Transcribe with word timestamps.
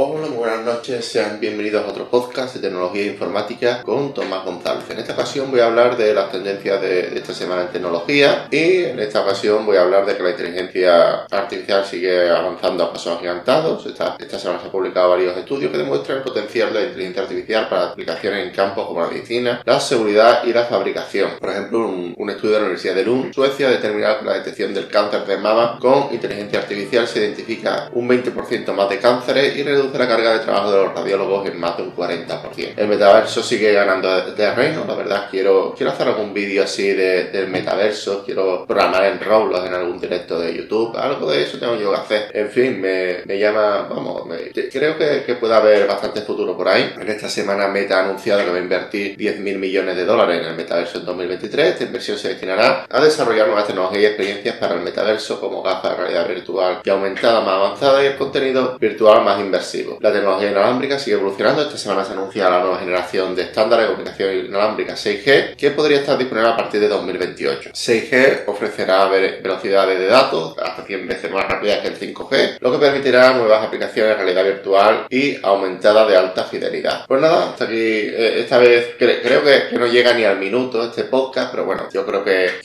Hola, 0.00 0.28
muy 0.28 0.36
buenas 0.36 0.64
noches, 0.64 1.04
sean 1.06 1.40
bienvenidos 1.40 1.84
a 1.84 1.88
otro 1.88 2.08
podcast 2.08 2.54
de 2.54 2.60
tecnología 2.60 3.02
e 3.02 3.06
informática 3.06 3.82
con 3.82 4.14
Tomás 4.14 4.44
González. 4.44 4.77
En 4.90 4.98
esta 4.98 5.12
ocasión 5.12 5.50
voy 5.50 5.60
a 5.60 5.66
hablar 5.66 5.96
de 5.96 6.14
las 6.14 6.30
tendencias 6.32 6.80
de, 6.80 7.18
esta 7.18 7.34
semana 7.34 7.62
en 7.62 7.68
tecnología 7.68 8.46
y 8.50 8.84
en 8.84 8.98
esta 9.00 9.20
ocasión 9.20 9.66
voy 9.66 9.76
a 9.76 9.82
hablar 9.82 10.06
de 10.06 10.16
que 10.16 10.22
la 10.22 10.30
inteligencia 10.30 11.26
artificial 11.30 11.84
sigue 11.84 12.30
avanzando 12.30 12.84
a 12.84 12.92
pasos 12.92 13.16
agigantados. 13.16 13.84
Esta, 13.86 14.16
esta 14.18 14.38
semana 14.38 14.60
se 14.60 14.66
han 14.66 14.72
publicado 14.72 15.10
varios 15.10 15.36
estudios 15.36 15.70
que 15.70 15.78
demuestran 15.78 16.18
el 16.18 16.24
potencial 16.24 16.72
de 16.72 16.80
la 16.80 16.86
inteligencia 16.86 17.22
artificial 17.22 17.68
para 17.68 17.88
aplicaciones 17.88 18.46
en 18.46 18.54
campos 18.54 18.86
como 18.86 19.02
la 19.02 19.08
medicina, 19.08 19.62
la 19.64 19.78
seguridad 19.78 20.44
y 20.44 20.52
la 20.52 20.64
fabricación. 20.64 21.32
Por 21.38 21.50
ejemplo, 21.50 21.86
un, 21.86 22.14
un 22.16 22.30
estudio 22.30 22.54
de 22.54 22.60
la 22.60 22.64
Universidad 22.66 22.94
de 22.94 23.04
Lund, 23.04 23.34
Suecia, 23.34 23.68
ha 23.68 23.70
determinado 23.70 24.20
que 24.20 24.24
la 24.24 24.34
detección 24.34 24.72
del 24.72 24.88
cáncer 24.88 25.26
de 25.26 25.36
mama 25.36 25.78
con 25.80 26.08
inteligencia 26.12 26.60
artificial 26.60 27.06
se 27.06 27.20
identifica 27.20 27.90
un 27.92 28.08
20% 28.08 28.72
más 28.72 28.88
de 28.88 28.98
cánceres 28.98 29.56
y 29.56 29.62
reduce 29.62 29.98
la 29.98 30.08
carga 30.08 30.32
de 30.32 30.38
trabajo 30.40 30.70
de 30.70 30.84
los 30.84 30.94
radiólogos 30.94 31.46
en 31.46 31.60
más 31.60 31.76
de 31.76 31.82
un 31.82 31.94
40%. 31.94 32.72
El 32.76 32.88
metaverso 32.88 33.42
sigue 33.42 33.72
ganando 33.72 34.08
terreno, 34.34 34.77
la 34.86 34.94
verdad 34.94 35.28
quiero, 35.30 35.74
quiero 35.76 35.92
hacer 35.92 36.08
algún 36.08 36.32
vídeo 36.32 36.62
así 36.62 36.92
del 36.92 37.48
metaverso, 37.48 38.24
quiero 38.24 38.66
programar 38.66 39.04
en 39.04 39.20
Roblox 39.20 39.66
en 39.66 39.74
algún 39.74 40.00
directo 40.00 40.38
de 40.38 40.54
YouTube, 40.56 40.96
algo 40.96 41.30
de 41.30 41.42
eso 41.42 41.58
tengo 41.58 41.76
yo 41.76 41.90
que 41.90 41.96
hacer. 41.96 42.30
En 42.34 42.50
fin, 42.50 42.80
me, 42.80 43.18
me 43.24 43.38
llama, 43.38 43.86
vamos, 43.88 44.22
creo 44.70 44.96
que, 44.96 45.22
que 45.24 45.34
puede 45.34 45.54
haber 45.54 45.86
bastante 45.86 46.22
futuro 46.22 46.56
por 46.56 46.68
ahí. 46.68 46.94
En 46.98 47.08
esta 47.08 47.28
semana 47.28 47.68
Meta 47.68 48.00
ha 48.00 48.04
anunciado 48.04 48.44
que 48.44 48.50
va 48.50 48.56
a 48.56 48.60
invertir 48.60 49.16
10.000 49.16 49.58
millones 49.58 49.96
de 49.96 50.04
dólares 50.04 50.40
en 50.40 50.48
el 50.48 50.56
metaverso 50.56 50.98
en 50.98 51.06
2023. 51.06 51.72
Esta 51.72 51.84
inversión 51.84 52.18
se 52.18 52.28
destinará 52.28 52.86
a 52.88 53.00
desarrollar 53.00 53.46
nuevas 53.46 53.66
tecnologías 53.66 54.02
y 54.02 54.06
experiencias 54.06 54.56
para 54.56 54.74
el 54.74 54.80
metaverso 54.80 55.40
como 55.40 55.62
gafas 55.62 55.92
de 55.92 55.96
realidad 55.96 56.28
virtual 56.28 56.80
y 56.84 56.90
aumentada 56.90 57.40
más 57.40 57.54
avanzada 57.54 58.02
y 58.02 58.06
el 58.06 58.16
contenido 58.16 58.78
virtual 58.78 59.24
más 59.24 59.40
inversivo 59.40 59.58
la 60.00 60.12
tecnología 60.12 60.50
inalámbrica 60.50 60.98
sigue 60.98 61.16
evolucionando. 61.16 61.62
Esta 61.62 61.76
semana 61.76 62.04
se 62.04 62.12
anuncia 62.12 62.48
la 62.48 62.60
nueva 62.60 62.78
generación 62.78 63.34
de 63.34 63.42
estándares 63.42 63.86
de 63.86 63.94
comunicación 63.94 64.46
inalámbrica 64.46 64.67
6G, 64.76 65.56
que 65.56 65.70
podría 65.70 65.98
estar 65.98 66.16
disponible 66.18 66.50
a 66.50 66.56
partir 66.56 66.80
de 66.80 66.88
2028. 66.88 67.70
6G 67.70 68.42
ofrecerá 68.46 69.06
velocidades 69.08 69.98
de 69.98 70.06
datos 70.06 70.56
hasta 70.58 70.84
100 70.84 71.06
veces 71.06 71.30
más 71.30 71.48
rápidas 71.48 71.80
que 71.80 71.88
el 71.88 71.98
5G, 71.98 72.58
lo 72.60 72.72
que 72.72 72.78
permitirá 72.78 73.32
nuevas 73.32 73.64
aplicaciones 73.64 74.10
de 74.10 74.24
realidad 74.24 74.44
virtual 74.44 75.06
y 75.10 75.38
aumentada 75.42 76.06
de 76.06 76.16
alta 76.16 76.44
fidelidad. 76.44 77.06
Pues 77.06 77.20
nada, 77.20 77.50
hasta 77.50 77.64
aquí. 77.64 77.76
Eh, 77.76 78.40
esta 78.40 78.58
vez 78.58 78.94
creo 78.98 79.42
que, 79.42 79.78
no 79.78 79.86
llega 79.86 80.12
ni 80.12 80.24
al 80.24 80.38
minuto 80.38 80.84
este 80.84 81.04
podcast, 81.04 81.50
pero 81.50 81.64
bueno, 81.64 81.88
yo 81.92 82.04
creo 82.04 82.24
que, 82.24 82.60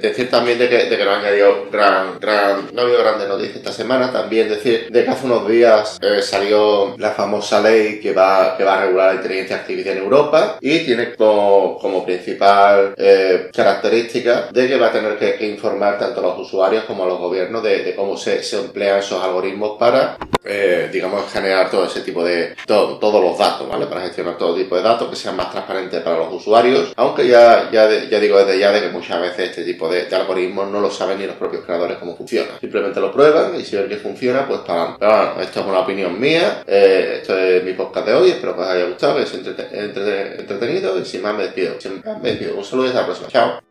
decir 0.00 0.30
también 0.30 0.58
de 0.58 0.68
que, 0.68 1.04
no 1.04 1.10
ha 1.10 1.18
añadido 1.18 1.68
gran, 1.70 2.18
gran, 2.20 2.68
no 2.72 2.80
ha 2.80 2.84
habido 2.84 2.98
grandes 3.00 3.28
noticias 3.28 3.56
esta 3.56 3.72
semana, 3.72 4.12
también 4.12 4.48
decir 4.48 4.88
de 4.90 5.04
que 5.04 5.10
hace 5.10 5.26
unos 5.26 5.48
días 5.48 5.98
eh, 6.00 6.22
salió 6.22 6.96
la 6.98 7.10
famosa 7.10 7.60
ley 7.60 8.00
que 8.00 8.12
va, 8.12 8.56
que 8.56 8.64
va 8.64 8.78
a 8.78 8.86
regular 8.86 9.08
la 9.10 9.14
inteligencia 9.16 9.56
artificial 9.56 9.96
en 9.96 10.02
Europa 10.02 10.58
y 10.60 10.85
tiene 10.86 11.14
como, 11.14 11.78
como 11.80 12.04
principal 12.04 12.94
eh, 12.96 13.50
característica 13.52 14.48
de 14.52 14.68
que 14.68 14.78
va 14.78 14.86
a 14.86 14.92
tener 14.92 15.18
que, 15.18 15.44
informar 15.46 15.98
tanto 15.98 16.20
a 16.20 16.22
los 16.22 16.38
usuarios 16.38 16.84
como 16.84 17.02
a 17.02 17.08
los 17.08 17.18
gobiernos 17.18 17.62
de, 17.62 17.94
cómo 17.96 18.16
se, 18.16 18.42
se, 18.44 18.58
emplean 18.58 19.00
esos 19.00 19.22
algoritmos 19.22 19.76
para, 19.78 20.16
eh, 20.46 20.88
digamos, 20.92 21.30
generar 21.32 21.70
todo 21.70 21.86
ese 21.86 22.00
tipo 22.00 22.24
de, 22.24 22.54
todos 22.66 23.22
los 23.22 23.38
datos, 23.38 23.68
¿vale? 23.68 23.86
Para 23.86 24.02
gestionar 24.02 24.36
todo 24.38 24.54
tipo 24.54 24.76
de 24.76 24.82
datos 24.82 25.08
que 25.08 25.16
sean 25.16 25.36
más 25.36 25.50
transparentes 25.50 26.02
para 26.02 26.18
los 26.18 26.32
usuarios, 26.32 26.92
aunque 26.96 27.26
ya, 27.26 27.70
ya, 27.70 27.88
ya 27.88 28.20
digo 28.20 28.38
desde 28.38 28.58
ya 28.58 28.72
de 28.72 28.80
que 28.80 28.88
muchas 28.88 29.20
veces 29.20 29.50
este 29.50 29.64
tipo 29.64 29.88
de, 29.88 30.06
algoritmos 30.14 30.68
no 30.68 30.80
lo 30.80 30.90
saben 30.90 31.18
ni 31.18 31.26
los 31.26 31.36
propios 31.36 31.64
creadores 31.64 31.98
cómo 31.98 32.16
funciona. 32.16 32.58
Simplemente 32.60 33.00
lo 33.00 33.12
prueban 33.12 33.58
y 33.58 33.64
si 33.64 33.76
ven 33.76 33.88
que 33.88 33.96
funciona, 33.96 34.46
pues 34.46 34.60
para, 34.60 34.96
bueno, 34.98 35.40
esto 35.40 35.60
es 35.60 35.66
una 35.66 35.80
opinión 35.80 36.18
mía. 36.18 36.62
Eh, 36.66 37.18
esto 37.20 37.38
es 37.38 37.62
mi 37.64 37.72
podcast 37.72 38.06
de 38.06 38.14
hoy. 38.14 38.30
Espero 38.30 38.54
que 38.54 38.62
os 38.62 38.68
haya 38.68 38.86
gustado, 38.86 39.16
que 39.16 39.22
os 39.22 39.34
haya 39.34 40.38
entretenido. 40.38 40.98
Y 40.98 41.04
sin 41.04 41.22
me 41.22 41.42
despido. 41.42 41.80
Sin 41.80 42.02
más, 42.04 42.20
me 42.20 42.30
despido. 42.30 42.56
Un 42.56 42.64
saludo 42.64 42.86
y 42.86 42.88
hasta 42.88 43.00
la 43.00 43.06
próxima. 43.06 43.28
Chao. 43.28 43.65